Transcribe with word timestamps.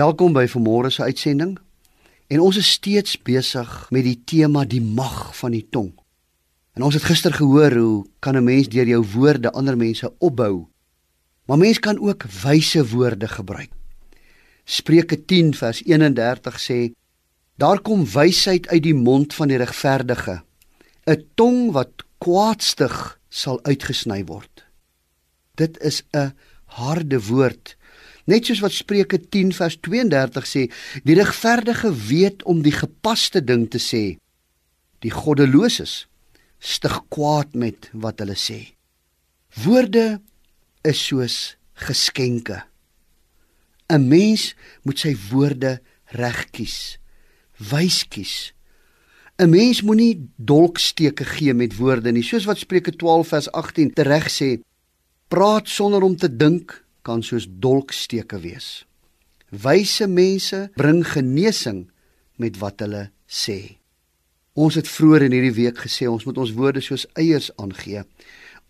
Welkom 0.00 0.32
by 0.32 0.46
vanmôre 0.48 0.88
se 0.88 1.02
uitsending. 1.04 1.58
En 2.32 2.40
ons 2.40 2.56
is 2.56 2.68
steeds 2.78 3.18
besig 3.26 3.68
met 3.92 4.06
die 4.06 4.16
tema 4.24 4.62
die 4.64 4.80
mag 4.80 5.34
van 5.36 5.52
die 5.52 5.66
tong. 5.68 5.90
En 6.78 6.86
ons 6.86 6.94
het 6.96 7.04
gister 7.04 7.34
gehoor 7.36 7.74
hoe 7.76 8.06
kan 8.24 8.36
'n 8.36 8.44
mens 8.44 8.68
deur 8.72 8.88
jou 8.88 9.02
woorde 9.14 9.50
ander 9.52 9.76
mense 9.76 10.08
opbou? 10.18 10.68
Maar 11.44 11.58
mens 11.58 11.78
kan 11.78 11.98
ook 11.98 12.24
wyse 12.42 12.86
woorde 12.88 13.28
gebruik. 13.28 13.70
Spreuke 14.64 15.24
10 15.24 15.54
vers 15.54 15.82
31 15.84 16.56
sê: 16.60 16.92
Daar 17.56 17.80
kom 17.80 18.06
wysheid 18.06 18.68
uit 18.68 18.82
die 18.82 18.94
mond 18.94 19.34
van 19.34 19.48
die 19.48 19.58
regverdige. 19.58 20.42
'n 21.06 21.24
Tong 21.34 21.72
wat 21.72 21.92
kwaadstig 22.18 23.20
sal 23.28 23.60
uitgesny 23.62 24.24
word. 24.24 24.64
Dit 25.54 25.78
is 25.80 26.02
'n 26.12 26.32
harde 26.64 27.26
woord 27.26 27.76
Net 28.28 28.46
soos 28.46 28.60
wat 28.64 28.76
Spreuke 28.76 29.20
10 29.20 29.52
vers 29.56 29.76
32 29.80 30.48
sê, 30.48 30.66
die 31.04 31.16
regverdige 31.16 31.92
weet 32.08 32.44
om 32.44 32.62
die 32.62 32.74
gepaste 32.74 33.40
ding 33.44 33.68
te 33.70 33.80
sê. 33.80 34.04
Die 35.00 35.12
goddeloses 35.14 36.06
stig 36.60 36.98
kwaad 37.08 37.56
met 37.56 37.88
wat 37.96 38.20
hulle 38.20 38.36
sê. 38.36 38.76
Woorde 39.64 40.20
is 40.84 41.00
soos 41.08 41.56
geskenke. 41.86 42.62
'n 43.90 44.06
Mens 44.06 44.54
moet 44.86 44.98
sy 45.02 45.16
woorde 45.30 45.80
reg 46.14 46.44
kies, 46.54 46.98
wys 47.58 48.04
kies. 48.06 48.52
'n 49.40 49.50
Mens 49.50 49.80
moenie 49.82 50.28
dolksteke 50.36 51.24
gee 51.24 51.54
met 51.54 51.76
woorde 51.80 52.12
nie, 52.12 52.22
soos 52.22 52.44
wat 52.44 52.60
Spreuke 52.60 52.92
12 52.92 53.28
vers 53.28 53.48
18 53.52 53.92
tereg 53.96 54.28
sê. 54.28 54.60
Praat 55.28 55.68
sonder 55.68 56.02
om 56.02 56.16
te 56.16 56.28
dink 56.28 56.76
kan 57.02 57.22
soos 57.22 57.48
dolksteke 57.48 58.40
wees. 58.42 58.84
Wyse 59.50 60.06
mense 60.06 60.68
bring 60.78 61.02
genesing 61.06 61.88
met 62.38 62.58
wat 62.60 62.80
hulle 62.84 63.08
sê. 63.26 63.80
Ons 64.54 64.76
het 64.78 64.88
vroeër 64.88 65.26
in 65.28 65.34
hierdie 65.36 65.56
week 65.56 65.80
gesê 65.84 66.08
ons 66.10 66.24
moet 66.26 66.38
ons 66.38 66.52
woorde 66.54 66.82
soos 66.84 67.06
eiers 67.18 67.50
aangee. 67.58 68.02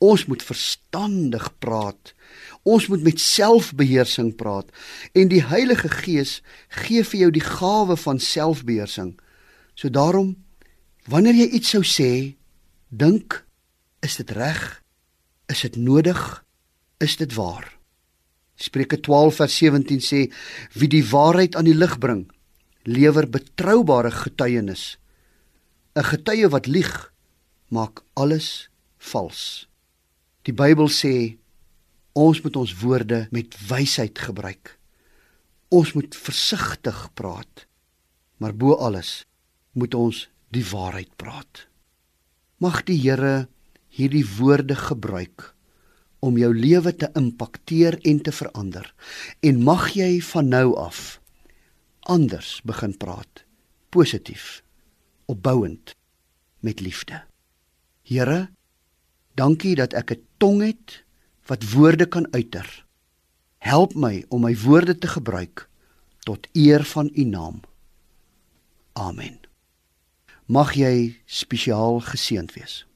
Ons 0.00 0.26
moet 0.28 0.42
verstandig 0.42 1.48
praat. 1.60 2.14
Ons 2.64 2.88
moet 2.88 3.02
met 3.04 3.20
selfbeheersing 3.20 4.34
praat 4.36 4.68
en 5.16 5.28
die 5.32 5.42
Heilige 5.44 5.88
Gees 5.92 6.40
gee 6.82 7.04
vir 7.04 7.20
jou 7.24 7.30
die 7.34 7.44
gawe 7.44 7.96
van 7.96 8.20
selfbeheersing. 8.20 9.14
So 9.74 9.88
daarom 9.88 10.36
wanneer 11.08 11.34
jy 11.40 11.48
iets 11.56 11.72
sou 11.72 11.82
sê, 11.84 12.36
dink, 12.88 13.42
is 14.04 14.16
dit 14.20 14.30
reg? 14.36 14.82
Is 15.48 15.64
dit 15.64 15.76
nodig? 15.76 16.20
Is 17.00 17.16
dit 17.16 17.32
waar? 17.34 17.79
Spreuke 18.60 19.00
12 19.00 19.38
vers 19.40 19.56
17 19.56 20.02
sê 20.04 20.20
wie 20.76 20.88
die 20.92 21.04
waarheid 21.08 21.56
aan 21.56 21.64
die 21.64 21.76
lig 21.76 21.96
bring, 21.98 22.26
lewer 22.84 23.28
betroubare 23.28 24.10
getuienis. 24.12 24.98
'n 25.96 26.04
Getuie 26.04 26.48
wat 26.48 26.66
lieg, 26.66 26.92
maak 27.68 28.04
alles 28.14 28.68
vals. 28.98 29.68
Die 30.44 30.52
Bybel 30.52 30.88
sê 30.88 31.38
ons 32.12 32.42
moet 32.44 32.56
ons 32.56 32.74
woorde 32.82 33.28
met 33.30 33.56
wysheid 33.68 34.18
gebruik. 34.18 34.76
Ons 35.68 35.94
moet 35.94 36.14
versigtig 36.14 36.98
praat, 37.14 37.66
maar 38.36 38.54
bo 38.54 38.74
alles 38.74 39.24
moet 39.72 39.94
ons 39.94 40.28
die 40.50 40.64
waarheid 40.66 41.16
praat. 41.16 41.66
Mag 42.58 42.84
die 42.84 42.98
Here 42.98 43.48
hierdie 43.88 44.26
woorde 44.36 44.76
gebruik 44.76 45.54
om 46.20 46.36
jou 46.38 46.52
lewe 46.54 46.92
te 46.96 47.10
impakteer 47.14 47.98
en 48.04 48.20
te 48.20 48.32
verander. 48.32 48.94
En 49.40 49.62
mag 49.62 49.90
jy 49.96 50.20
van 50.20 50.48
nou 50.48 50.76
af 50.76 51.20
anders 52.10 52.60
begin 52.64 52.96
praat, 52.96 53.44
positief, 53.88 54.62
opbouend 55.30 55.94
met 56.58 56.80
liefde. 56.80 57.22
Here, 58.02 58.50
dankie 59.34 59.74
dat 59.78 59.92
ek 59.92 60.10
'n 60.10 60.26
tong 60.36 60.60
het 60.62 61.04
wat 61.46 61.70
woorde 61.72 62.06
kan 62.06 62.26
uiter. 62.32 62.86
Help 63.58 63.94
my 63.94 64.24
om 64.28 64.40
my 64.40 64.56
woorde 64.56 64.98
te 64.98 65.06
gebruik 65.06 65.68
tot 66.18 66.48
eer 66.52 66.84
van 66.84 67.10
U 67.14 67.24
naam. 67.24 67.60
Amen. 68.92 69.40
Mag 70.46 70.74
jy 70.74 71.20
spesiaal 71.24 72.00
geseënd 72.00 72.52
wees. 72.52 72.89